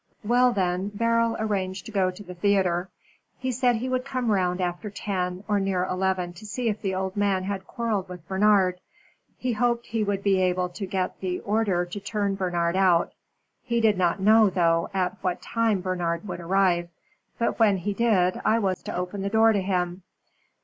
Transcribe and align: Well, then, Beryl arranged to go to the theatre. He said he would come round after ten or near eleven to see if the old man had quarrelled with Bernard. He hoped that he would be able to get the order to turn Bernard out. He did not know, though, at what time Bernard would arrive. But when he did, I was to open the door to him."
Well, 0.23 0.51
then, 0.51 0.87
Beryl 0.89 1.35
arranged 1.37 1.85
to 1.85 1.91
go 1.91 2.09
to 2.09 2.23
the 2.23 2.33
theatre. 2.33 2.89
He 3.37 3.51
said 3.51 3.75
he 3.75 3.87
would 3.87 4.03
come 4.03 4.31
round 4.31 4.59
after 4.59 4.89
ten 4.89 5.43
or 5.47 5.59
near 5.59 5.85
eleven 5.85 6.33
to 6.33 6.45
see 6.47 6.69
if 6.69 6.81
the 6.81 6.95
old 6.95 7.15
man 7.15 7.43
had 7.43 7.67
quarrelled 7.67 8.09
with 8.09 8.27
Bernard. 8.27 8.79
He 9.37 9.53
hoped 9.53 9.83
that 9.83 9.89
he 9.91 10.03
would 10.03 10.23
be 10.23 10.41
able 10.41 10.69
to 10.69 10.87
get 10.87 11.19
the 11.19 11.39
order 11.41 11.85
to 11.85 11.99
turn 11.99 12.33
Bernard 12.33 12.75
out. 12.75 13.13
He 13.61 13.79
did 13.79 13.95
not 13.95 14.19
know, 14.19 14.49
though, 14.49 14.89
at 14.91 15.23
what 15.23 15.39
time 15.39 15.81
Bernard 15.81 16.27
would 16.27 16.39
arrive. 16.39 16.89
But 17.37 17.59
when 17.59 17.77
he 17.77 17.93
did, 17.93 18.41
I 18.43 18.57
was 18.57 18.81
to 18.81 18.95
open 18.97 19.21
the 19.21 19.29
door 19.29 19.53
to 19.53 19.61
him." 19.61 20.01